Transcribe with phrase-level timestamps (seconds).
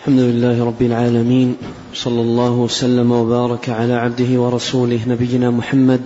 [0.00, 1.56] الحمد لله رب العالمين
[1.94, 6.00] صلى الله وسلم وبارك على عبده ورسوله نبينا محمد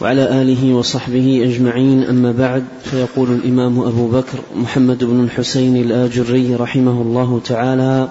[0.00, 2.04] وعلى آله وصحبه أجمعين.
[2.04, 8.08] أما بعد فيقول الإمام أبو بكر محمد بن الحسين الآجري رحمه الله تعالى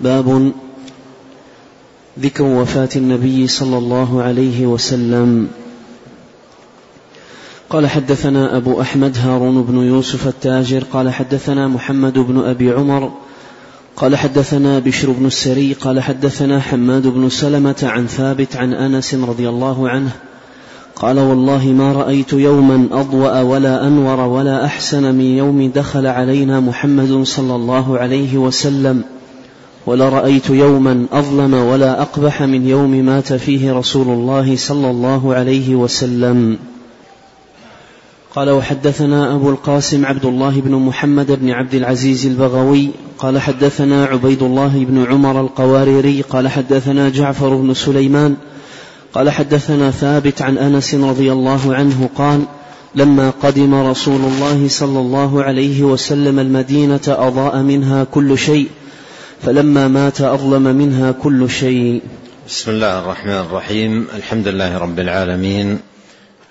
[0.00, 0.52] باب
[2.20, 5.48] ذكر وفاة النبي صلى الله عليه وسلم.
[7.70, 13.12] قال حدثنا أبو أحمد هارون بن يوسف التاجر قال حدثنا محمد بن أبي عمر
[13.96, 19.48] قال حدثنا بشر بن السري قال حدثنا حماد بن سلمة عن ثابت عن أنس رضي
[19.48, 20.10] الله عنه
[20.96, 27.22] قال والله ما رأيت يوما أضوأ ولا أنور ولا أحسن من يوم دخل علينا محمد
[27.22, 29.04] صلى الله عليه وسلم
[29.86, 35.74] ولا رأيت يوما أظلم ولا أقبح من يوم مات فيه رسول الله صلى الله عليه
[35.74, 36.58] وسلم.
[38.34, 42.88] قال وحدثنا أبو القاسم عبد الله بن محمد بن عبد العزيز البغوي
[43.18, 48.36] قال حدثنا عبيد الله بن عمر القواريري قال حدثنا جعفر بن سليمان
[49.14, 52.40] قال حدثنا ثابت عن أنس رضي الله عنه قال
[52.94, 58.68] لما قدم رسول الله صلى الله عليه وسلم المدينة أضاء منها كل شيء
[59.42, 62.02] فلما مات أظلم منها كل شيء.
[62.48, 64.06] بسم الله الرحمن الرحيم.
[64.16, 65.93] الحمد لله رب العالمين.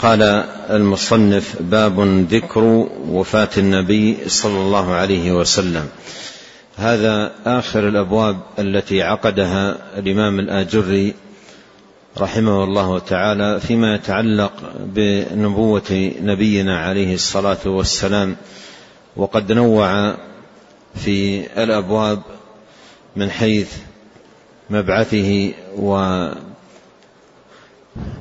[0.00, 0.22] قال
[0.70, 2.64] المصنف باب ذكر
[3.08, 5.88] وفاة النبي صلى الله عليه وسلم.
[6.76, 11.14] هذا آخر الأبواب التي عقدها الإمام الآجري
[12.18, 18.36] رحمه الله تعالى فيما يتعلق بنبوة نبينا عليه الصلاة والسلام.
[19.16, 20.14] وقد نوع
[20.94, 22.22] في الأبواب
[23.16, 23.76] من حيث
[24.70, 25.52] مبعثه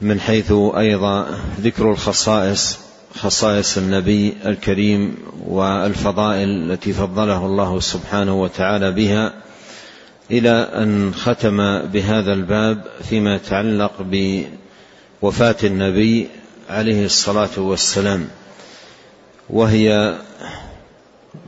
[0.02, 1.28] ومن حيث أيضا
[1.62, 2.80] ذكر الخصائص
[3.16, 5.16] خصائص النبي الكريم
[5.48, 9.34] والفضائل التي فضله الله سبحانه وتعالى بها
[10.32, 13.92] إلى أن ختم بهذا الباب فيما يتعلق
[15.22, 16.28] بوفاة النبي
[16.70, 18.28] عليه الصلاة والسلام
[19.50, 20.18] وهي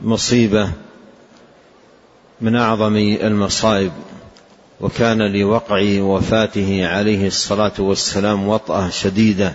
[0.02, 0.70] مصيبة
[2.40, 3.92] من أعظم المصائب.
[4.82, 9.52] وكان لوقع وفاته عليه الصلاة والسلام وطأة شديدة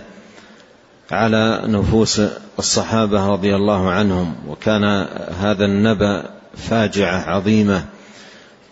[1.10, 2.22] على نفوس
[2.58, 4.34] الصحابة رضي الله عنهم.
[4.48, 4.84] وكان
[5.40, 7.84] هذا النبأ فاجعة عظيمة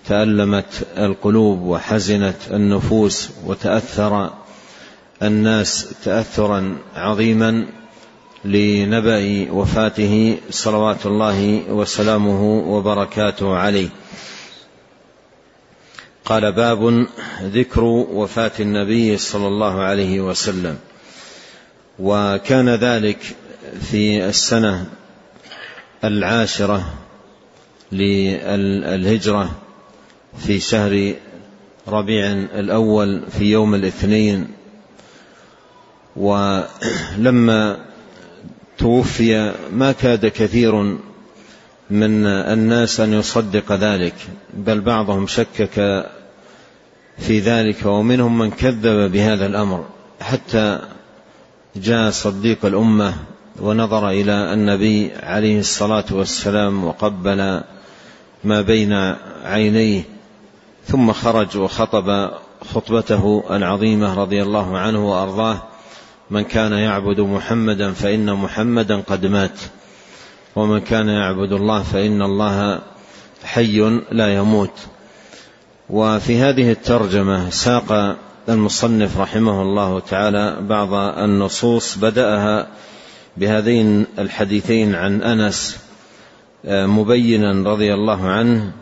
[0.08, 4.30] تألمت القلوب وحزنت النفوس وتأثر
[5.22, 7.66] الناس تأثرا عظيما
[8.44, 13.88] لنبأ وفاته صلوات الله وسلامه وبركاته عليه.
[16.26, 17.06] قال باب
[17.42, 20.78] ذكر وفاة النبي صلى الله عليه وسلم.
[21.98, 23.18] وكان ذلك
[23.80, 24.86] في السنة
[26.04, 26.94] العاشرة
[27.92, 29.50] للهجرة
[30.38, 31.14] في شهر
[31.88, 34.48] ربيع الأول في يوم الاثنين.
[36.16, 37.78] ولما
[38.78, 40.96] توفي ما كاد كثير
[41.90, 44.14] من الناس أن يصدق ذلك
[44.54, 46.06] بل بعضهم شكك
[47.18, 49.84] في ذلك ومنهم من كذب بهذا الأمر
[50.20, 50.80] حتى
[51.76, 53.14] جاء صديق الأمة
[53.60, 57.60] ونظر إلى النبي عليه الصلاة والسلام وقبل
[58.44, 58.92] ما بين
[59.44, 60.02] عينيه
[60.86, 62.30] ثم خرج وخطب
[62.74, 65.62] خطبته العظيمة رضي الله عنه وأرضاه
[66.30, 69.60] من كان يعبد محمدا فإن محمدا قد مات
[70.56, 72.80] ومن كان يعبد الله فإن الله
[73.44, 74.86] حي لا يموت
[75.90, 78.16] وفي هذه الترجمة ساق
[78.48, 82.68] المصنف رحمه الله تعالى بعض النصوص بدأها
[83.36, 85.78] بهذين الحديثين عن أنس
[86.64, 88.72] آه، مبينا رضي الله عنه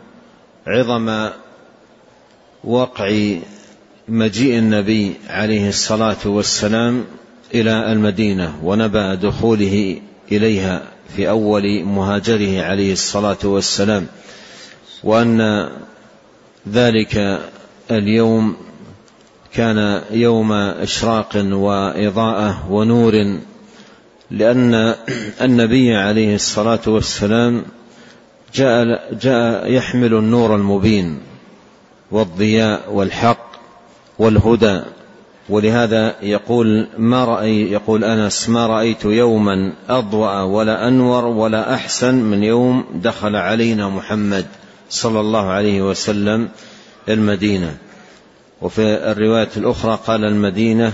[0.67, 1.29] عظم
[2.63, 3.37] وقع
[4.07, 7.05] مجيء النبي عليه الصلاة والسلام
[7.53, 10.81] إلى المدينة ونبأ دخوله إليها
[11.15, 14.07] في أول مهاجره عليه الصلاة والسلام
[15.03, 15.69] وأن
[16.71, 17.41] ذلك
[17.91, 18.55] اليوم
[19.53, 23.39] كان يوم إشراق وإضاءة ونور
[24.31, 24.95] لأن
[25.41, 27.63] النبي عليه الصلاة والسلام
[28.55, 31.19] جاء جاء يحمل النور المبين
[32.11, 33.45] والضياء والحق
[34.19, 34.81] والهدى.
[35.49, 42.43] ولهذا يقول ما رأي يقول أنس ما رأيت يوما أضوأ ولا أنور ولا أحسن من
[42.43, 44.45] يوم دخل علينا محمد.
[44.95, 46.49] صلى الله عليه وسلم
[47.09, 47.77] المدينة.
[48.61, 48.81] وفي
[49.11, 50.93] الرواية الأخرى قال المدينة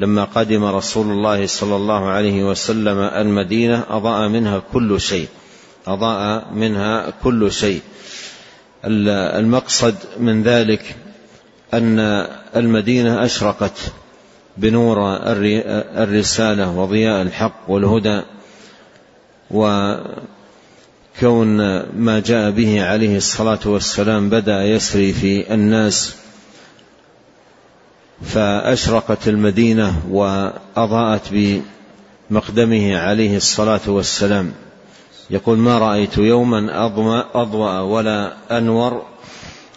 [0.00, 5.28] لما قدم رسول الله صلى الله عليه وسلم المدينة أضاء منها كل شيء.
[5.86, 7.80] أضاء منها كل شيء.
[8.84, 10.96] المقصد من ذلك
[11.74, 11.98] أن
[12.56, 13.92] المدينة أشرقت
[14.56, 15.16] بنور
[15.96, 18.20] الرسالة وضياء الحق والهدى
[21.18, 21.56] وكون
[21.96, 26.16] ما جاء به عليه الصلاة والسلام بدأ يسري في الناس
[28.22, 31.22] فأشرقت المدينة وأضاءت
[32.30, 34.52] بمقدمه عليه الصلاة والسلام.
[35.30, 36.86] يقول ما رأيت يوما
[37.34, 39.02] أضوأ ولا أنور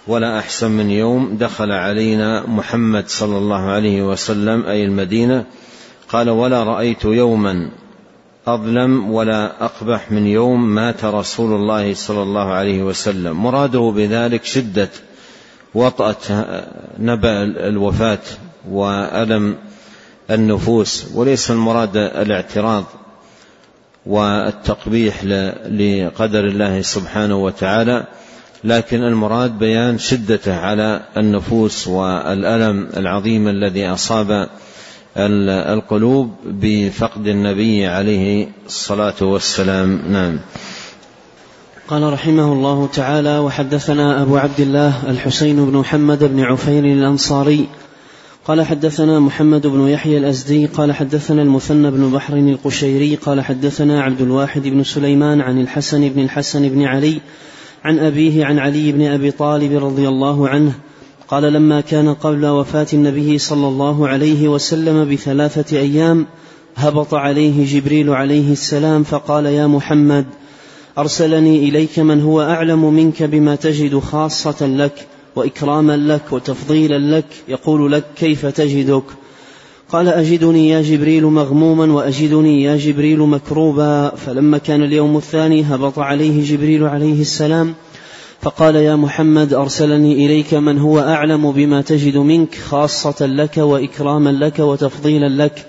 [0.07, 5.45] ولا أحسن من يوم دخل علينا محمد صلى الله عليه وسلم أي المدينة.
[6.09, 7.69] قال ولا رأيت يوما
[8.47, 13.43] أظلم ولا أقبح من يوم مات رسول الله صلى الله عليه وسلم.
[13.43, 14.89] مراده بذلك شدة
[15.75, 16.15] وطأة
[16.99, 18.19] نبأ الوفاة
[18.69, 19.55] وألم
[20.31, 22.83] النفوس وليس المراد الاعتراض
[24.05, 25.23] والتقبيح
[25.69, 28.05] لقدر الله سبحانه وتعالى
[28.63, 34.49] لكن المراد بيان شدته على النفوس والألم العظيم الذي أصاب
[35.17, 39.99] القلوب بفقد النبي عليه الصلاة والسلام.
[40.09, 40.39] نعم.
[41.87, 47.67] قال رحمه الله تعالى وحدثنا أبو عبد الله الحسين بن محمد بن عفير الأنصاري.
[48.45, 50.65] قال حدثنا محمد بن يحيى الأزدي.
[50.65, 53.15] قال حدثنا المثنى بن بحر القشيري.
[53.15, 57.21] قال حدثنا عبد الواحد بن سليمان عن الحسن بن الحسن بن علي
[57.83, 60.73] عن أبيه عن علي بن أبي طالب رضي الله عنه
[61.27, 66.25] قال لما كان قبل وفاة النبي صلى الله عليه وسلم بثلاثة أيام
[66.75, 70.25] هبط عليه جبريل عليه السلام فقال يا محمد
[70.97, 77.91] أرسلني إليك من هو أعلم منك بما تجد خاصة لك وإكراما لك وتفضيلا لك يقول
[77.91, 79.03] لك كيف تجدك؟
[79.89, 86.43] قال أجدني يا جبريل مغموما وأجدني يا جبريل مكروبا فلما كان اليوم الثاني هبط عليه
[86.43, 87.73] جبريل عليه السلام
[88.41, 94.59] فقال يا محمد أرسلني إليك من هو أعلم بما تجد منك خاصة لك وإكراما لك
[94.59, 95.65] وتفضيلا لك.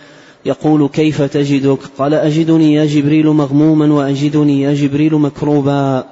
[0.46, 6.04] يقول كيف تجدك؟ قال أجدني يا جبريل مغموما وأجدني يا جبريل مكروبا.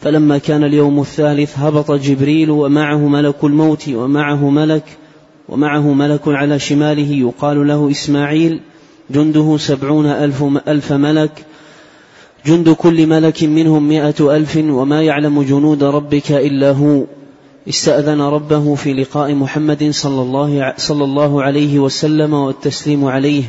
[0.00, 4.84] فلما كان اليوم الثالث هبط جبريل ومعه ملك الموت ومعه ملك
[5.48, 8.60] ومعه ملك على شماله يقال له إسماعيل
[9.10, 11.46] جنده سبعون ألف, ألف ملك.
[12.46, 17.04] جند كل ملك منهم مائة ألف وما يعلم جنود ربك إلا هو.
[17.68, 23.42] استأذن ربه في لقاء محمد صلى الله, صلى الله عليه وسلم والتسليم عليه.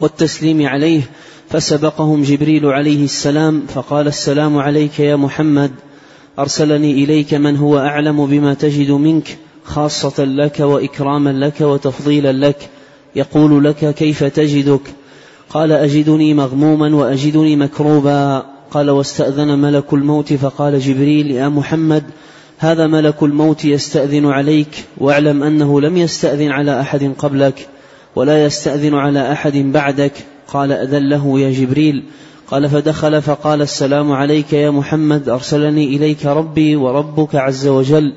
[0.00, 1.00] والتسليم عليه.
[1.48, 5.70] فسبقهم جبريل عليه السلام فقال السلام عليك يا محمد.
[6.38, 12.68] أرسلني إليك من هو أعلم بما تجد منك خاصة لك وإكراما لك وتفضيلا لك.
[13.16, 14.80] يقول لك كيف تجدك؟
[15.50, 18.46] قال أجدني مغموما وأجدني مكروبا.
[18.70, 20.32] قال واستأذن ملك الموت.
[20.32, 22.02] فقال جبريل يا محمد
[22.58, 24.84] هذا ملك الموت يستأذن عليك.
[24.98, 27.68] واعلم أنه لم يستأذن على أحد قبلك
[28.16, 30.12] ولا يستأذن على أحد بعدك.
[30.48, 32.02] قال أذن له يا جبريل.
[32.50, 35.28] قال فدخل فقال السلام عليك يا محمد.
[35.28, 38.14] أرسلني إليك ربي وربك عز وجل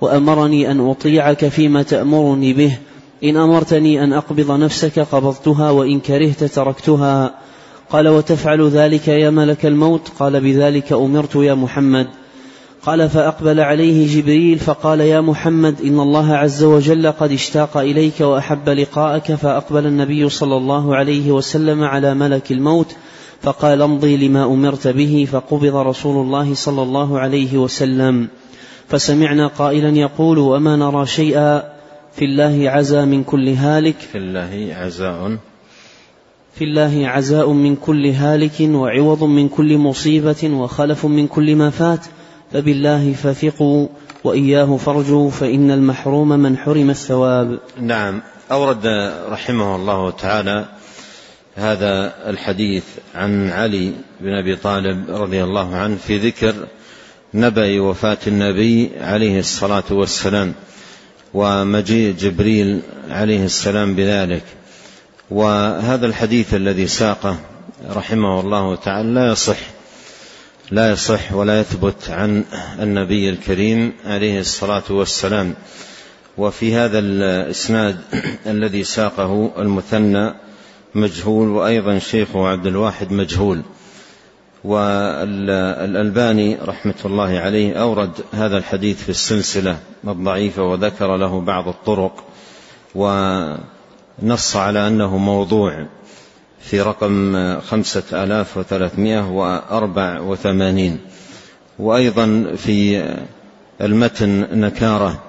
[0.00, 2.78] وأمرني أن أطيعك فيما تأمرني به.
[3.24, 7.34] إن أمرتني أن أقبض نفسك قبضتها وإن كرهت تركتها.
[7.90, 12.06] قال وتفعل ذلك يا ملك الموت؟ قال بذلك أمرت يا محمد.
[12.86, 18.68] قال فأقبل عليه جبريل فقال يا محمد إن الله عز وجل قد اشتاق إليك وأحب
[18.68, 19.34] لقاءك.
[19.34, 22.96] فأقبل النبي صلى الله عليه وسلم على ملك الموت
[23.42, 25.28] فقال امضي لما أمرت به.
[25.32, 28.28] فقبض رسول الله صلى الله عليه وسلم.
[28.88, 31.73] فسمعنا قائلا يقول وما نرى شيئا
[32.16, 33.96] في الله عزى من كل هالك.
[33.98, 35.36] في الله عزاء.
[36.54, 42.06] في الله عزاء من كل هالك وعوض من كل مصيبة وخلف من كل ما فات.
[42.52, 43.88] فبالله فثقوا
[44.24, 47.58] وإياه فارجوا فإن المحروم من حرم الثواب.
[47.80, 48.22] نعم.
[48.50, 48.86] أورد
[49.28, 50.68] رحمه الله تعالى
[51.54, 56.54] هذا الحديث عن علي بن أبي طالب رضي الله عنه في ذكر
[57.34, 60.54] نبأ وفاة النبي عليه الصلاة والسلام.
[61.34, 64.42] ومجيء جبريل عليه السلام بذلك.
[65.30, 67.36] وهذا الحديث الذي ساقه
[67.90, 69.58] رحمه الله تعالى لا يصح
[70.70, 72.44] لا يصح ولا يثبت عن
[72.80, 75.54] النبي الكريم عليه الصلاة والسلام.
[76.38, 77.96] وفي هذا الإسناد
[78.46, 80.34] الذي ساقه المثنى
[80.94, 83.62] مجهول وأيضا شيخه عبد الواحد مجهول.
[84.64, 89.78] والألباني رحمة الله عليه أورد هذا الحديث في السلسلة
[90.08, 92.24] الضعيفة وذكر له بعض الطرق
[92.94, 95.86] ونص على أنه موضوع
[96.60, 100.98] في رقم خمسة آلاف وثلاثمائة وأربع وثمانين
[101.78, 103.04] وأيضا في
[103.80, 105.22] المتن نكارة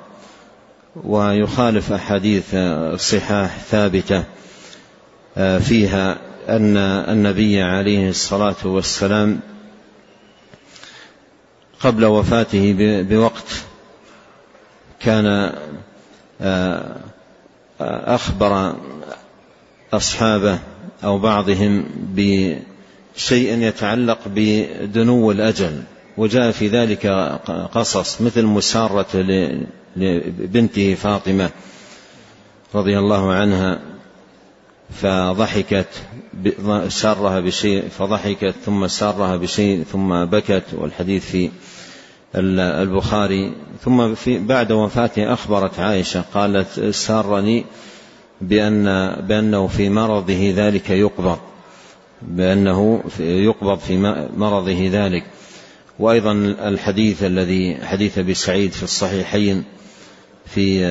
[1.03, 2.55] ويخالف أحاديث
[2.95, 4.23] صحاح ثابتة
[5.59, 6.17] فيها
[6.49, 9.39] أن النبي عليه الصلاة والسلام
[11.79, 12.75] قبل وفاته
[13.09, 13.63] بوقت
[14.99, 15.53] كان
[17.81, 18.75] أخبر
[19.93, 20.59] أصحابه
[21.03, 25.83] أو بعضهم بشيء يتعلق بدنو الأجل
[26.17, 27.07] وجاء في ذلك
[27.73, 29.15] قصص مثل مسارة
[29.95, 31.49] لبنته فاطمة
[32.75, 33.94] رضي الله عنها.
[34.89, 35.87] فضحكت
[36.87, 41.49] سارها بشيء فضحكت ثم سارها بشيء ثم بكت والحديث في
[42.35, 43.53] البخاري.
[43.81, 47.65] ثم في بعد وفاته أخبرت عائشة قالت سارني
[48.41, 48.85] بأن
[49.27, 51.39] بأنه في مرضه ذلك يقبض
[52.21, 53.97] بأنه يقبض في
[54.37, 55.23] مرضه ذلك.
[55.99, 56.31] وأيضا
[56.67, 59.63] الحديث الذي حديث أبي سعيد في الصحيحين
[60.45, 60.85] في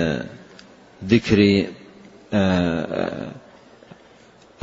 [1.05, 1.67] ذكر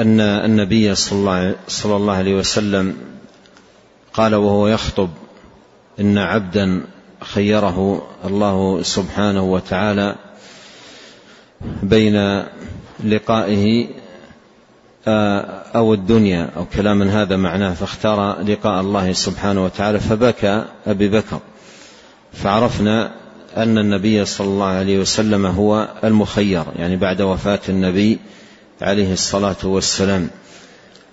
[0.01, 1.55] أن النبي صلى
[1.85, 2.95] الله عليه وسلم
[4.13, 5.09] قال وهو يخطب
[5.99, 6.81] إن عبدا
[7.21, 10.15] خيره الله سبحانه وتعالى
[11.83, 12.43] بين
[13.03, 13.87] لقائه
[15.75, 21.39] أو الدنيا أو كلام هذا معناه فاختار لقاء الله سبحانه وتعالى فبكى أبي بكر.
[22.33, 23.11] فعرفنا
[23.57, 28.19] أن النبي صلى الله عليه وسلم هو المخير يعني بعد وفاة النبي
[28.83, 30.29] عليه الصلاة والسلام.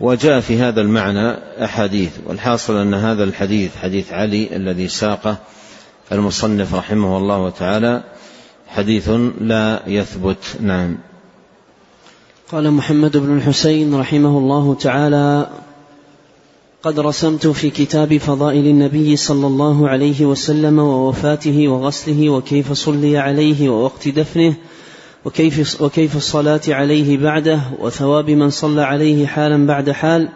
[0.01, 5.37] وجاء في هذا المعنى أحاديث والحاصل أن هذا الحديث حديث علي الذي ساقه
[6.13, 8.03] المصنف رحمه الله تعالى
[8.69, 9.11] حديث
[9.41, 10.57] لا يثبت.
[10.61, 10.99] نعم.
[12.53, 15.49] قال محمد بن الحسين رحمه الله تعالى
[16.83, 23.69] قد رسمت في كتاب فضائل النبي صلى الله عليه وسلم ووفاته وغسله وكيف صلي عليه
[23.69, 24.55] ووقت دفنه
[25.25, 30.29] وكيف وكيف الصلاة عليه بعده وثواب من صلى عليه حالا بعد حال.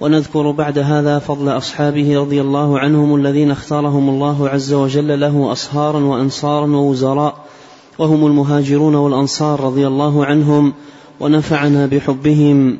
[0.00, 5.98] ونذكر بعد هذا فضل أصحابه رضي الله عنهم الذين اختارهم الله عز وجل له أصهارا
[5.98, 7.44] وأنصارا ووزراء.
[7.98, 10.72] وهم المهاجرون والأنصار رضي الله عنهم
[11.20, 12.78] ونفعنا بحبهم.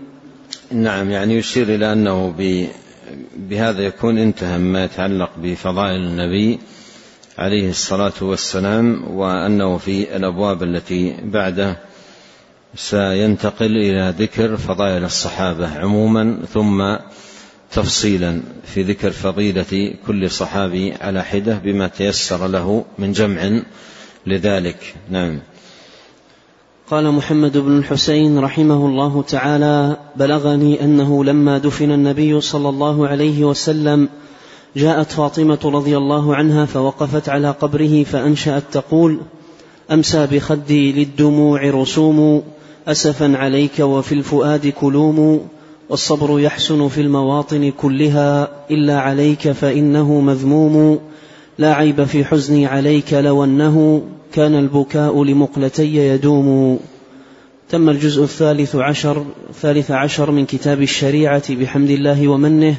[0.72, 2.34] نعم يعني يشير إلى أنه
[3.36, 6.58] بهذا يكون انتهى ما يتعلق بفضائل النبي.
[7.38, 11.78] عليه الصلاة والسلام وأنه في الأبواب التي بعده
[12.74, 16.96] سينتقل إلى ذكر فضائل الصحابة عموما ثم
[17.72, 23.60] تفصيلا في ذكر فضيلة كل صحابي على حدة بما تيسر له من جمع
[24.26, 24.94] لذلك.
[25.10, 25.38] نعم.
[26.90, 33.44] قال محمد بن الحسين رحمه الله تعالى بلغني أنه لما دفن النبي صلى الله عليه
[33.44, 34.08] وسلم
[34.76, 39.18] جاءت فاطمة رضي الله عنها فوقفت على قبره فأنشأت تقول
[39.90, 42.42] أمسى بخدي للدموع رسوم
[42.88, 45.48] أسفا عليك وفي الفؤاد كلوم
[45.88, 50.98] والصبر يحسن في المواطن كلها إلا عليك فإنه مذموم
[51.58, 54.02] لا عيب في حزني عليك لو أنه
[54.32, 56.78] كان البكاء لمقلتي يدوم.
[57.68, 62.76] تم الجزء الثالث عشر الثالث عشر من كتاب الشريعة بحمد الله ومنه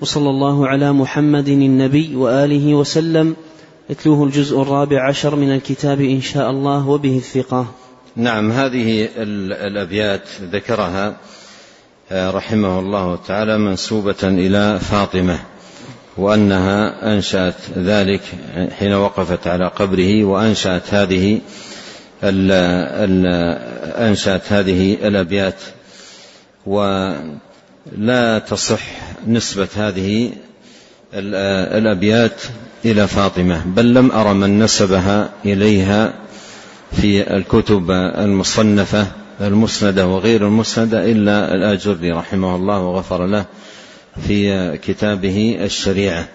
[0.00, 3.36] وصلى الله على محمد النبي وآله وسلم.
[3.90, 7.66] يتلوه الجزء الرابع عشر من الكتاب إن شاء الله وبه الثقة.
[8.16, 11.16] نعم هذه الأبيات ذكرها
[12.12, 15.38] آه، رحمه الله تعالى منسوبة إلى فاطمة
[16.16, 18.22] وأنها أنشأت ذلك
[18.78, 21.40] حين وقفت على قبره وأنشأت هذه
[22.22, 23.26] ال ال
[24.08, 25.60] أنشأت هذه الأبيات.
[27.92, 28.80] ولا تصح
[29.26, 30.32] نسبة هذه
[31.14, 32.42] الأبيات
[32.84, 36.14] إلى فاطمة بل لم أرى من نسبها إليها
[36.92, 39.06] في الكتب المصنفة
[39.40, 43.44] المسندة وغير المسندة إلا الآجري رحمه الله وغفر له
[44.26, 46.28] في كتابه الشريعة.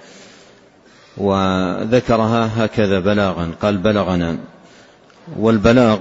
[1.18, 4.38] وذكرها هكذا بلاغا قال بلغنا.
[5.38, 6.00] والبلاغ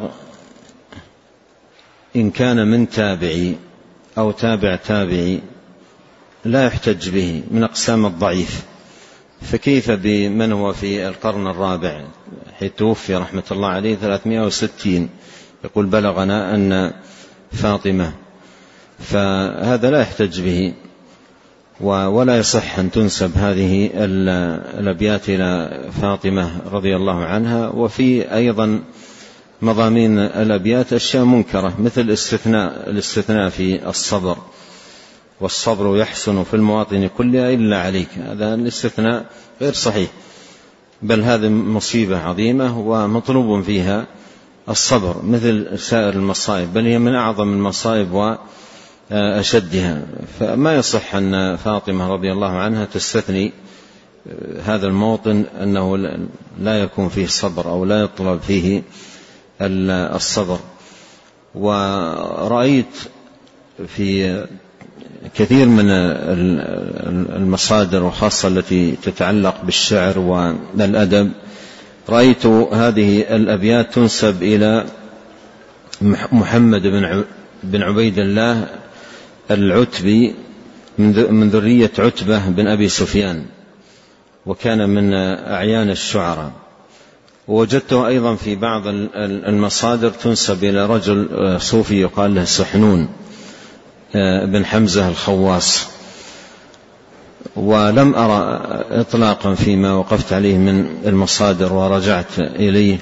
[2.16, 3.56] إن كان من تابعي
[4.20, 5.40] أو تابع تابعي
[6.44, 8.62] لا يحتج به من أقسام الضعيف.
[9.42, 12.04] فكيف بمن هو في القرن الرابع؟
[12.58, 15.08] حيث توفي رحمة الله عليه 360
[15.64, 16.92] يقول بلغنا أن
[17.52, 18.12] فاطمة.
[18.98, 20.74] فهذا لا يحتج به
[21.80, 23.90] ولا يصح أن تنسب هذه
[24.78, 27.68] الأبيات إلى فاطمة رضي الله عنها.
[27.68, 28.80] وفي أيضا
[29.62, 34.36] مضامين الأبيات أشياء منكرة مثل الاستثناء الاستثناء في الصبر.
[35.40, 38.08] والصبر يحسن في المواطن كلها إلا عليك.
[38.18, 39.26] هذا الاستثناء
[39.60, 40.10] غير صحيح.
[41.02, 44.06] بل هذه مصيبة عظيمة ومطلوب فيها
[44.68, 46.72] الصبر مثل سائر المصائب.
[46.72, 48.36] بل هي من أعظم المصائب
[49.10, 50.02] وأشدها.
[50.40, 53.52] فما يصح أن فاطمة رضي الله عنها تستثني
[54.64, 55.96] هذا الموطن أنه
[56.60, 58.82] لا يكون فيه صبر أو لا يطلب فيه
[59.60, 60.58] الصبر
[61.54, 62.96] ورأيت
[63.96, 64.46] في
[65.34, 65.90] كثير من
[67.36, 71.32] المصادر وخاصة التي تتعلق بالشعر والأدب
[72.08, 74.84] رأيت هذه الأبيات تنسب إلى
[76.32, 76.82] محمد
[77.62, 78.66] بن عبيد الله
[79.50, 80.34] العتبي
[80.98, 83.44] من ذرية عتبة بن أبي سفيان
[84.46, 86.52] وكان من أعيان الشعراء.
[87.48, 88.82] ووجدته أيضا في بعض
[89.16, 91.28] المصادر تنسب إلى رجل
[91.60, 93.08] صوفي يقال له سحنون
[94.44, 95.86] بن حمزة الخواص.
[97.56, 102.98] ولم أرى إطلاقا فيما وقفت عليه من المصادر ورجعت إليه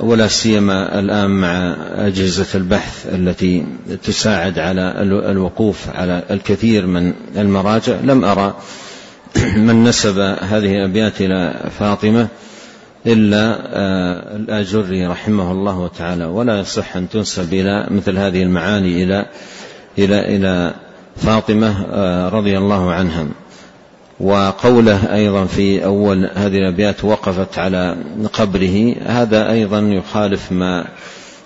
[0.00, 3.66] ولا سيما الآن مع أجهزة البحث التي
[4.04, 7.96] تساعد على الوقوف على الكثير من المراجع.
[8.04, 8.54] لم أرى
[9.66, 12.28] من نسب هذه الأبيات إلى فاطمة.
[13.06, 16.24] إلا آه، الآجري رحمه الله تعالى.
[16.24, 19.26] ولا يصح أن تنسب إلى مثل هذه المعاني إلى
[19.98, 20.74] إلى إلى
[21.16, 23.26] فاطمة آه، رضي الله عنها.
[24.20, 27.96] وقوله أيضا في أول هذه الأبيات وقفت على
[28.32, 30.86] قبره هذا أيضا يخالف ما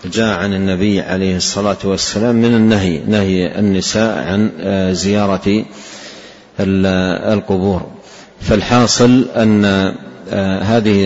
[0.05, 5.65] جاء عن النبي عليه الصلاة والسلام من النهي نهي النساء عن آه، زيارة
[6.61, 7.87] القبور.
[8.41, 9.95] فالحاصل أن
[10.63, 11.05] هذه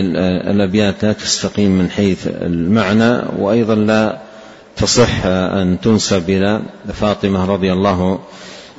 [0.51, 4.17] الأبيات لا تستقيم من حيث المعنى وأيضا لا
[4.77, 6.61] تصح أن تنسب إلى
[6.93, 8.19] فاطمة رضي الله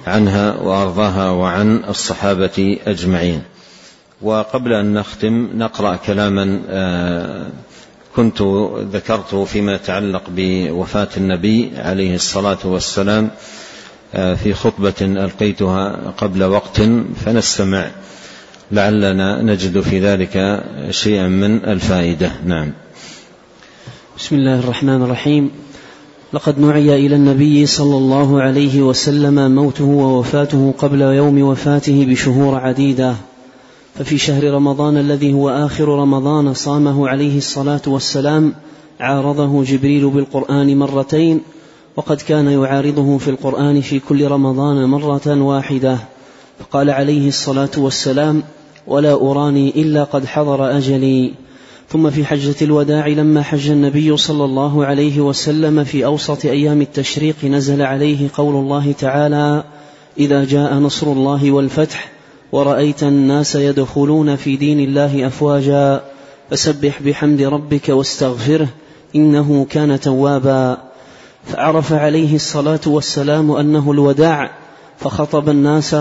[0.06, 3.42] عنها وأرضاها وعن الصحابة أجمعين.
[4.22, 7.46] وقبل أن نختم نقرأ كلاما آه،
[8.16, 8.42] كنت
[8.92, 13.30] ذكرته فيما يتعلق بوفاة النبي عليه الصلاة والسلام
[14.14, 16.82] آه، في خطبة ألقيتها قبل وقت
[17.24, 17.90] فنستمع
[18.72, 22.30] لعلنا نجد في ذلك شيئا من الفائدة.
[22.46, 22.72] نعم.
[24.18, 25.50] بسم الله الرحمن الرحيم.
[26.32, 33.14] لقد نعي إلى النبي صلى الله عليه وسلم موته ووفاته قبل يوم وفاته بشهور عديدة.
[33.94, 38.54] ففي شهر رمضان الذي هو آخر رمضان صامه عليه الصلاة والسلام
[39.00, 41.40] عارضه جبريل بالقرآن مرتين
[41.96, 45.98] وقد كان يعارضه في القرآن في كل رمضان مرة واحدة.
[46.58, 48.42] فقال عليه الصلاة والسلام
[48.86, 51.34] ولا أراني إلا قد حضر أجلي.
[51.88, 57.44] ثم في حجة الوداع لما حج النبي صلى الله عليه وسلم في أوسط أيام التشريق
[57.44, 59.64] نزل عليه قول الله تعالى
[60.18, 62.08] إذا جاء نصر الله والفتح
[62.52, 66.02] ورأيت الناس يدخلون في دين الله أفواجا
[66.50, 68.68] فسبح بحمد ربك واستغفره
[69.16, 70.78] إنه كان توابا.
[71.44, 74.50] فعرف عليه الصلاة والسلام أنه الوداع
[74.98, 75.96] فخطب الناس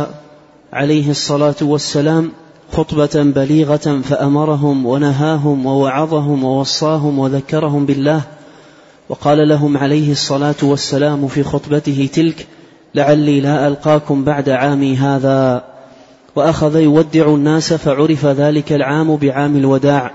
[0.76, 2.32] عليه الصلاة والسلام
[2.74, 8.22] خطبة بليغة فأمرهم ونهاهم ووعظهم ووصاهم وذكرهم بالله
[9.10, 12.48] وقال لهم عليه الصلاة والسلام في خطبته تلك
[12.96, 15.64] لعلي لا ألقاكم بعد عامي هذا.
[16.36, 20.12] وأخذ يودع الناس فعرف ذلك العام بعام الوداع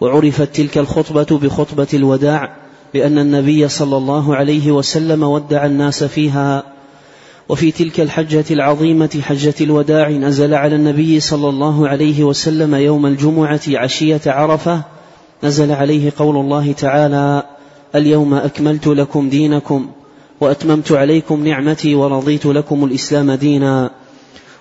[0.00, 2.56] وعرفت تلك الخطبة بخطبة الوداع
[2.94, 6.69] لأن النبي صلى الله عليه وسلم ودع الناس فيها.
[7.50, 13.60] وفي تلك الحجة العظيمة حجة الوداع نزل على النبي صلى الله عليه وسلم يوم الجمعة
[13.68, 14.82] عشية عرفة
[15.44, 17.42] نزل عليه قول الله تعالى
[17.94, 19.90] اليوم أكملت لكم دينكم
[20.40, 23.90] وأتممت عليكم نعمتي ورضيت لكم الإسلام دينا.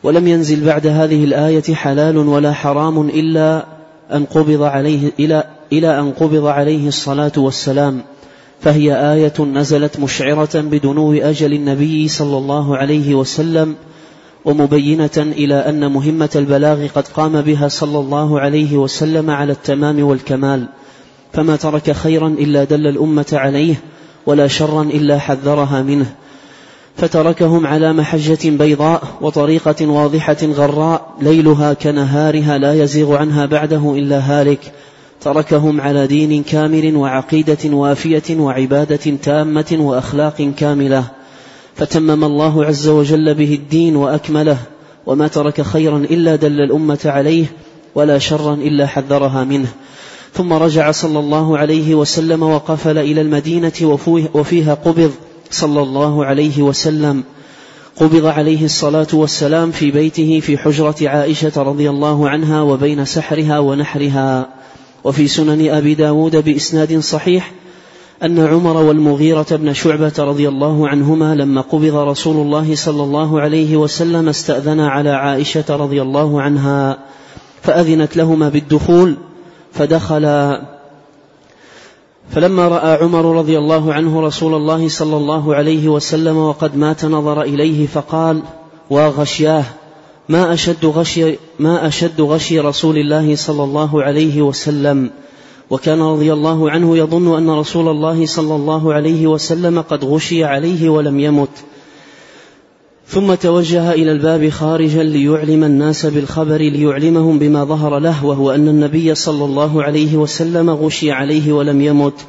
[0.04, 3.65] ولم ينزل بعد هذه الآية حلال ولا حرام إلا
[4.13, 8.02] أن قبض عليه إلى إلى أن قبض عليه الصلاة والسلام.
[8.62, 13.76] فهي آية نزلت مشعرة بدنو أجل النبي صلى الله عليه وسلم
[14.45, 20.65] ومبينة إلى أن مهمة البلاغ قد قام بها صلى الله عليه وسلم على التمام والكمال
[21.34, 23.76] فما ترك خيرا إلا دل الأمة عليه
[24.26, 26.13] ولا شرا إلا حذرها منه.
[26.98, 34.74] فتركهم على محجة بيضاء وطريقة واضحة غراء ليلها كنهارها لا يزيغ عنها بعده إلا هالك.
[35.21, 41.03] تركهم على دين كامل وعقيدة وافية وعبادة تامة وأخلاق كاملة.
[41.75, 44.58] فتمم الله عز وجل به الدين وأكمله
[45.05, 47.45] وما ترك خيرا إلا دل الأمة عليه
[47.95, 49.67] ولا شرا إلا حذرها منه.
[50.34, 53.99] ثم رجع صلى الله عليه وسلم وقفل إلى المدينة
[54.34, 55.12] وفيها قبض
[55.51, 57.23] صلى الله عليه وسلم.
[57.97, 64.49] قبض عليه الصلاة والسلام في بيته في حجرة عائشة رضي الله عنها وبين سحرها ونحرها.
[65.03, 67.51] وفي سنن أبي داود بإسناد صحيح
[68.23, 73.77] أن عمر والمغيرة بن شعبة رضي الله عنهما لما قبض رسول الله صلى الله عليه
[73.77, 76.97] وسلم استأذنا على عائشة رضي الله عنها
[77.62, 79.15] فأذنت لهما بالدخول
[79.73, 80.62] فدخلا
[82.31, 87.41] فلما رأى عمر رضي الله عنه رسول الله صلى الله عليه وسلم وقد مات نظر
[87.41, 88.41] إليه فقال
[88.89, 89.63] وغشياه
[90.30, 95.10] ما أشد غشي ما أشد غشي رسول الله صلى الله عليه وسلم.
[95.70, 100.89] وكان رضي الله عنه يظن أن رسول الله صلى الله عليه وسلم قد غشي عليه
[100.89, 101.50] ولم يمت.
[103.08, 109.15] ثم توجه إلى الباب خارجا ليعلم الناس بالخبر ليعلمهم بما ظهر له وهو أن النبي
[109.15, 112.20] صلى الله عليه وسلم غشي عليه ولم يمت.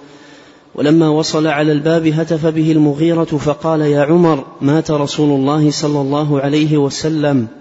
[0.75, 6.41] ولما وصل على الباب هتف به المغيرة فقال يا عمر مات رسول الله صلى الله
[6.41, 7.60] عليه وسلم.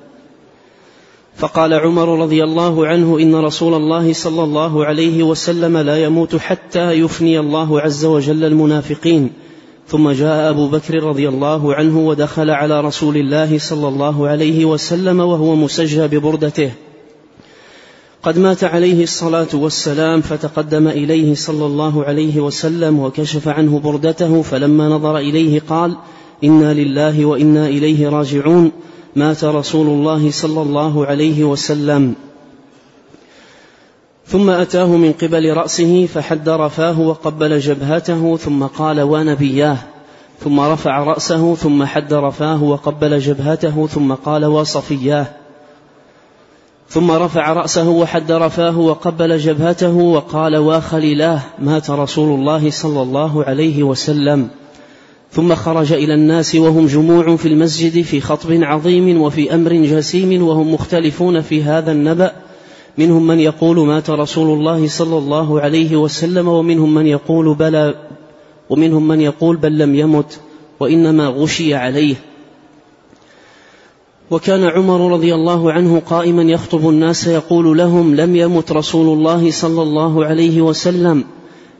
[1.39, 6.91] فقال عمر رضي الله عنه إن رسول الله صلى الله عليه وسلم لا يموت حتى
[6.91, 9.29] يفني الله عز وجل المنافقين.
[9.87, 15.19] ثم جاء أبو بكر رضي الله عنه ودخل على رسول الله صلى الله عليه وسلم
[15.19, 16.71] وهو مسجى ببردته.
[18.23, 24.89] قد مات عليه الصلاة والسلام فتقدم إليه صلى الله عليه وسلم وكشف عنه بردته فلما
[24.89, 25.97] نظر إليه قال
[26.43, 28.71] إنا لله وإنا إليه راجعون.
[29.21, 32.09] مات رسول الله صلى الله عليه وسلم.
[34.31, 39.77] ثم أتاه من قبل رأسه فحد رفاه وقبل جبهته ثم قال ونبياه
[40.43, 45.25] ثم رفع رأسه ثم حد رفاه وقبل جبهته ثم قال وصفياه.
[46.89, 53.83] ثم رفع رأسه وحد رفاه وقبل جبهته وقال وخليلاه مات رسول الله صلى الله عليه
[53.83, 54.49] وسلم.
[55.31, 60.73] ثم خرج إلى الناس وهم جموع في المسجد في خطب عظيم وفي أمر جسيم وهم
[60.73, 62.31] مختلفون في هذا النبأ.
[62.97, 67.95] منهم من يقول مات رسول الله صلى الله عليه وسلم ومنهم من يقول بلى
[68.69, 70.39] ومنهم من يقول بل لم يمت
[70.79, 72.15] وإنما غشي عليه.
[74.31, 79.81] وكان عمر رضي الله عنه قائما يخطب الناس يقول لهم لم يمت رسول الله صلى
[79.81, 81.23] الله عليه وسلم.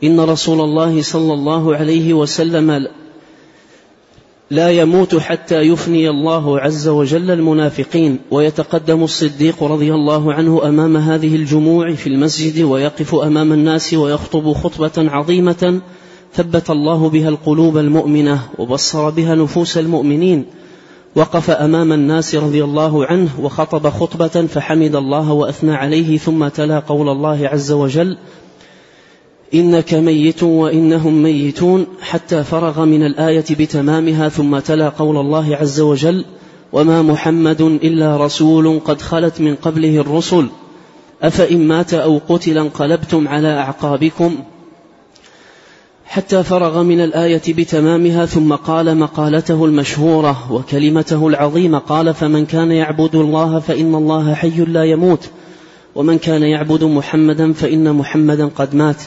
[0.04, 2.88] إن رسول الله صلى الله عليه وسلم
[4.52, 8.20] لا يموت حتى يفني الله عز وجل المنافقين.
[8.32, 14.92] ويتقدم الصديق رضي الله عنه أمام هذه الجموع في المسجد ويقف أمام الناس ويخطب خطبة
[14.98, 15.82] عظيمة
[16.34, 20.46] ثبت الله بها القلوب المؤمنة وبصر بها نفوس المؤمنين.
[21.16, 27.10] وقف أمام الناس رضي الله عنه وخطب خطبة فحمد الله وأثنى عليه ثم تلا قول
[27.10, 28.18] الله عز وجل
[29.54, 36.26] إنك ميت وإنهم ميتون حتى فرغ من الآية بتمامها ثم تلا قول الله عز وجل
[36.74, 40.48] وما محمد إلا رسول قد خلت من قبله الرسل.
[41.24, 44.36] أفإن مات أو قتل انقلبتم على أعقابكم.
[46.06, 53.16] حتى فرغ من الآية بتمامها ثم قال مقالته المشهورة وكلمته العظيمة قال فمن كان يعبد
[53.16, 55.30] الله فإن الله حي لا يموت.
[55.96, 59.04] ومن كان يعبد محمدا فإن محمدا قد مات.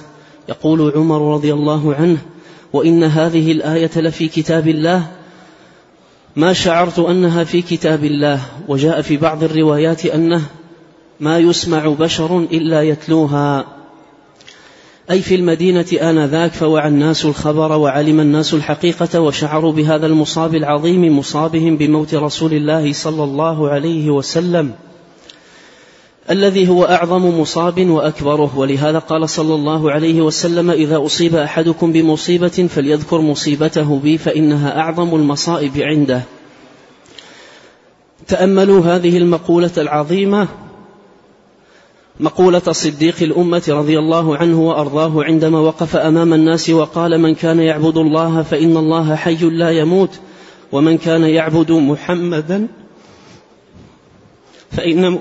[0.48, 2.18] يقول عمر رضي الله عنه
[2.72, 5.06] وإن هذه الآية لفي كتاب الله.
[6.36, 10.42] ما شعرت أنها في كتاب الله وجاء في بعض الروايات أنه
[11.20, 13.64] ما يسمع بشر إلا يتلوها.
[15.10, 21.76] أي في المدينة آنذاك فوعى الناس الخبر وعلم الناس الحقيقة وشعروا بهذا المصاب العظيم مصابهم
[21.76, 24.72] بموت رسول الله صلى الله عليه وسلم.
[26.30, 28.58] الذي هو أعظم مصاب وأكبره.
[28.58, 35.14] ولهذا قال صلى الله عليه وسلم إذا أصيب أحدكم بمصيبة فليذكر مصيبته بي فإنها أعظم
[35.14, 36.22] المصائب عنده.
[38.28, 40.48] تأملوا هذه المقولة العظيمة
[42.20, 47.96] مقولة صديق الأمة رضي الله عنه وأرضاه عندما وقف أمام الناس وقال من كان يعبد
[47.96, 50.20] الله فإن الله حي لا يموت
[50.72, 52.68] ومن كان يعبد محمدا
[54.70, 55.18] فإن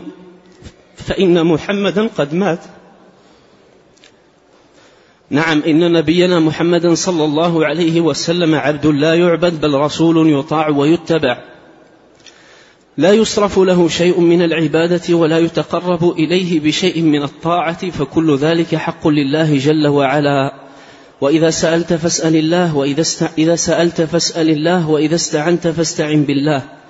[1.12, 2.60] فإن محمدا قد مات.
[5.30, 11.38] نعم إن نبينا محمدا صلى الله عليه وسلم عبد لا يعبد بل رسول يطاع ويتبع.
[12.98, 19.08] لا يصرف له شيء من العبادة ولا يتقرب إليه بشيء من الطاعة فكل ذلك حق
[19.08, 20.54] لله جل وعلا.
[21.22, 23.04] وإذا سألت فاسأل الله وإذا
[23.38, 26.81] إذا سألت فاسأل الله وإذا استعنت فاستعن بالله.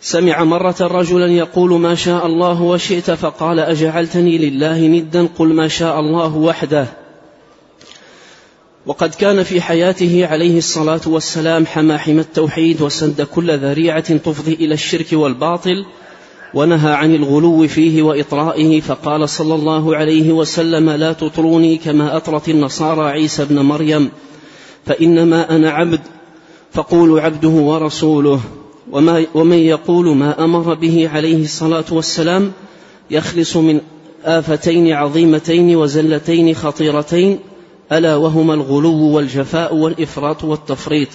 [0.00, 6.00] سمع مرة رجلا يقول ما شاء الله وشئت فقال أجعلتني لله ندا قل ما شاء
[6.00, 6.86] الله وحده.
[8.86, 15.06] وقد كان في حياته عليه الصلاة والسلام حماحم التوحيد وسد كل ذريعة تفضي إلى الشرك
[15.12, 15.84] والباطل
[16.54, 23.10] ونهى عن الغلو فيه وإطرائه فقال صلى الله عليه وسلم لا تطروني كما أطرت النصارى
[23.10, 24.10] عيسى ابن مريم
[24.86, 26.00] فإنما أنا عبد
[26.72, 28.40] فقولوا عبده ورسوله.
[28.92, 32.52] وما ومن يقول ما أمر به عليه الصلاة والسلام
[33.10, 33.80] يخلص من
[34.24, 37.38] آفتين عظيمتين وزلتين خطيرتين
[37.92, 41.08] ألا وهما الغلو والجفاء والإفراط والتفريط.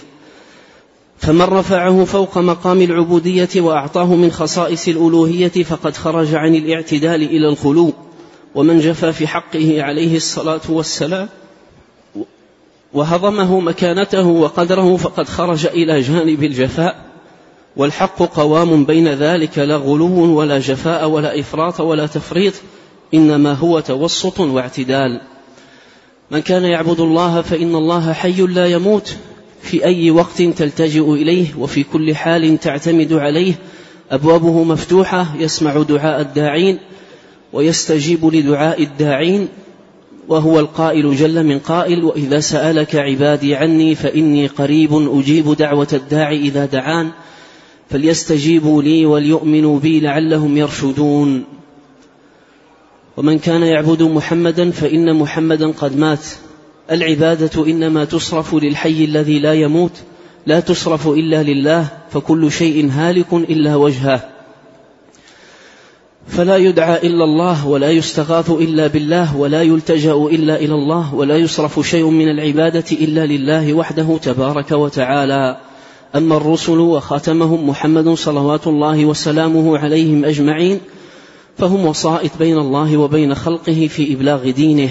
[1.18, 7.94] فمن رفعه فوق مقام العبودية وأعطاه من خصائص الألوهية فقد خرج عن الاعتدال إلى الخلو
[8.56, 11.30] ومن جفى في حقه عليه الصلاة والسلام
[12.94, 17.13] وهضمه مكانته وقدره فقد خرج إلى جانب الجفاء.
[17.78, 22.54] والحق قوام بين ذلك لا غلو ولا جفاء ولا إفراط ولا تفريط
[23.14, 25.22] إنما هو توسط واعتدال.
[26.32, 29.16] من كان يعبد الله فإن الله حي لا يموت.
[29.64, 33.54] في أي وقت تلتجئ إليه وفي كل حال تعتمد عليه
[34.12, 36.80] أبوابه مفتوحة يسمع دعاء الداعين
[37.54, 39.48] ويستجيب لدعاء الداعين
[40.28, 46.66] وهو القائل جل من قائل وإذا سألك عبادي عني فإني قريب أجيب دعوة الداعي إذا
[46.66, 47.12] دعان
[47.90, 51.44] فليستجيبوا لي وليؤمنوا بي لعلهم يرشدون.
[53.18, 56.26] ومن كان يعبد محمدا فإن محمدا قد مات.
[56.92, 59.92] العبادة إنما تصرف للحي الذي لا يموت
[60.46, 64.30] لا تصرف إلا لله فكل شيء هالك إلا وجهه.
[66.28, 71.88] فلا يدعى إلا الله ولا يستغاث إلا بالله ولا يلتجأ إلا إلى الله ولا يصرف
[71.88, 75.58] شيء من العبادة إلا لله وحده تبارك وتعالى.
[76.16, 80.80] أما الرسل وخاتمهم محمد صلوات الله وسلامه عليهم أجمعين
[81.58, 84.90] فهم وسائط بين الله وبين خلقه في إبلاغ دينه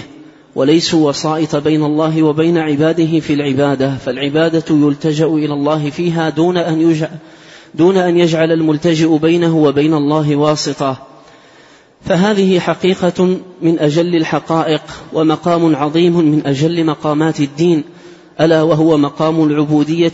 [0.55, 6.81] وليسوا وسائط بين الله وبين عباده في العبادة فالعبادة يلتجأ إلى الله فيها دون أن
[6.81, 7.17] يجعل
[7.75, 10.97] دون أن يجعل الملتجئ بينه وبين الله واسطة.
[12.05, 14.81] فهذه حقيقة من أجل الحقائق
[15.13, 17.83] ومقام عظيم من أجل مقامات الدين.
[18.41, 20.13] ألا وهو مقام العبودية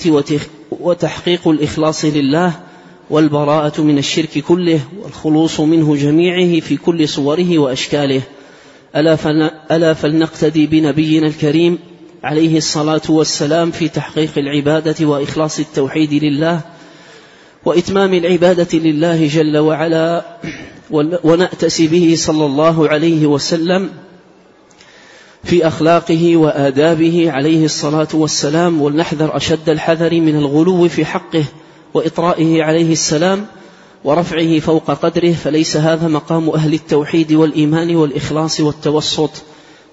[0.71, 2.53] وتحقيق الإخلاص لله
[3.09, 8.21] والبراءة من الشرك كله والخلوص منه جميعه في كل صوره وأشكاله.
[9.71, 11.79] ألا فلنقتدي بنبينا الكريم
[12.23, 16.61] عليه الصلاة والسلام في تحقيق العبادة وإخلاص التوحيد لله
[17.65, 20.25] وإتمام العبادة لله جل وعلا
[21.23, 23.89] ونأتسي به صلى الله عليه وسلم
[25.43, 31.43] في أخلاقه وآدابه عليه الصلاة والسلام ولنحذر أشد الحذر من الغلو في حقه
[31.93, 33.45] وإطرائه عليه السلام
[34.03, 39.31] ورفعه فوق قدره فليس هذا مقام أهل التوحيد والإيمان والإخلاص والتوسط.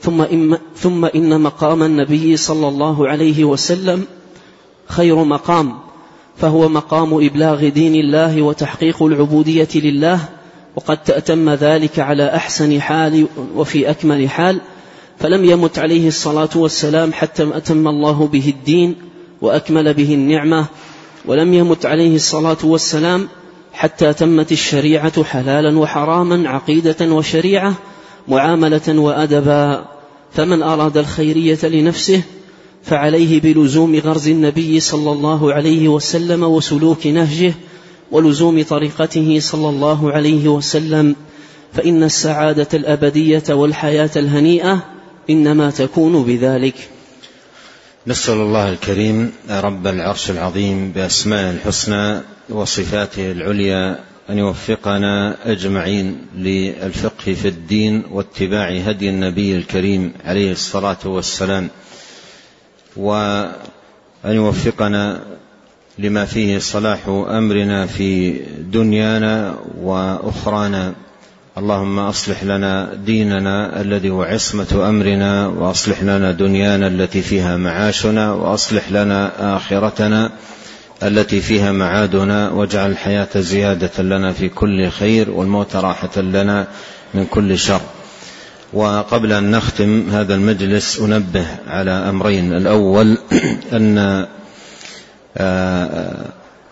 [0.00, 4.04] ثم إن, ثم إن مقام النبي صلى الله عليه وسلم
[4.86, 5.78] خير مقام
[6.36, 10.20] فهو مقام إبلاغ دين الله وتحقيق العبودية لله
[10.76, 14.60] وقد تأتم ذلك على أحسن حال وفي أكمل حال.
[15.18, 18.94] فلم يمت عليه الصلاة والسلام حتى أتم الله به الدين
[19.40, 20.66] وأكمل به النعمة
[21.24, 23.28] ولم يمت عليه الصلاة والسلام
[23.72, 27.74] حتى تمت الشريعة حلالا وحراما عقيدة وشريعة
[28.28, 29.84] معاملة وأدبا.
[30.32, 32.22] فمن أراد الخيرية لنفسه
[32.82, 37.54] فعليه بلزوم غرز النبي صلى الله عليه وسلم وسلوك نهجه
[38.10, 41.16] ولزوم طريقته صلى الله عليه وسلم.
[41.72, 44.95] فإن السعادة الأبدية والحياة الهنيئة
[45.30, 46.74] إنما تكون بذلك.
[48.06, 53.98] نسأل الله الكريم رب العرش العظيم بأسمائه الحسنى وصفاته العليا
[54.30, 61.68] أن يوفقنا أجمعين للفقه في الدين واتباع هدي النبي الكريم عليه الصلاة والسلام
[62.96, 63.52] وأن
[64.24, 65.22] يوفقنا
[65.98, 70.94] لما فيه صلاح أمرنا في دنيانا وأخرانا.
[71.58, 78.92] اللهم أصلح لنا ديننا الذي هو عصمة أمرنا وأصلح لنا دنيانا التي فيها معاشنا وأصلح
[78.92, 80.30] لنا آخرتنا
[81.02, 86.66] التي فيها معادنا واجعل الحياة زيادة لنا في كل خير والموت راحة لنا
[87.14, 87.80] من كل شر.
[88.72, 92.52] وقبل أن نختم هذا المجلس أنبه على أمرين.
[92.52, 93.18] الأول
[93.72, 94.26] أن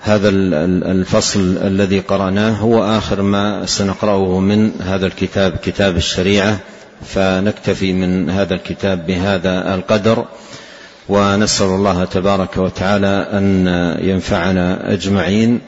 [0.07, 6.59] هذا الفصل الذي قرأناه هو آخر ما سنقرأه من هذا الكتاب كتاب الشريعة.
[7.07, 10.25] فنكتفي من هذا الكتاب بهذا القدر.
[11.09, 13.67] ونسأل الله تبارك وتعالى أن
[14.01, 15.61] ينفعنا أجمعين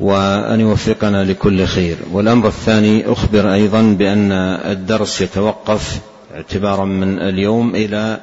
[0.00, 1.96] وأن يوفقنا لكل خير.
[2.12, 4.32] والأمر الثاني أخبر أيضا بأن
[4.72, 5.98] الدرس يتوقف
[6.34, 8.20] اعتبارا من اليوم إلى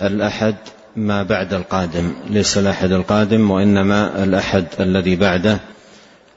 [0.00, 0.54] الأحد.
[0.96, 5.60] ما بعد القادم ليس الأحد القادم وإنما الأحد الذي بعده.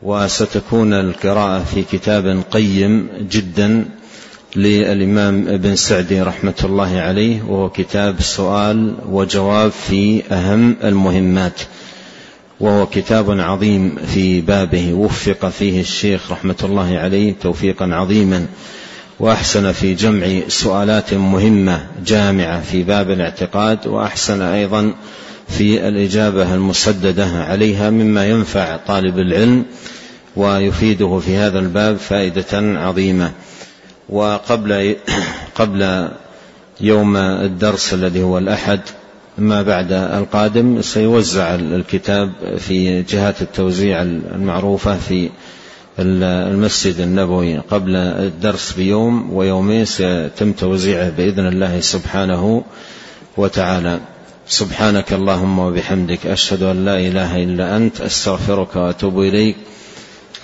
[0.03, 3.85] وستكون القراءة في كتاب قيم جدا
[4.55, 11.61] للإمام ابن سعدي رحمة الله عليه وهو كتاب سؤال وجواب في أهم المهمات.
[12.59, 14.93] وهو كتاب عظيم في بابه.
[14.93, 18.45] وفق فيه الشيخ رحمة الله عليه توفيقا عظيما.
[19.19, 24.93] وأحسن في جمع سؤالات مهمة جامعة في باب الاعتقاد وأحسن أيضا
[25.47, 29.65] في الإجابة المسددة عليها مما ينفع طالب العلم
[30.35, 33.31] ويفيده في هذا الباب فائدة عظيمة.
[34.09, 34.95] وقبل
[35.59, 36.09] قبل
[36.81, 38.79] يوم الدرس الذي هو الأحد
[39.37, 45.29] ما بعد القادم سيوزع الكتاب في جهات التوزيع المعروفة في
[45.99, 52.63] المسجد النبوي قبل الدرس بيوم ويومين سيتم توزيعه بإذن الله سبحانه
[53.37, 53.99] وتعالى.
[54.47, 59.55] سبحانك اللهم وبحمدك أشهد أن لا إله إلا أنت أستغفرك وأتوب إليك.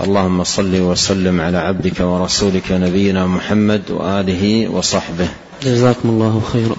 [0.02, 5.28] اللهم صل وسلم على عبدك ورسولك نبينا محمد وآله وصحبه.
[5.64, 6.76] جزاكم الله خيرا.